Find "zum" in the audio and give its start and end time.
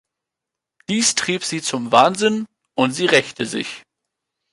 1.61-1.91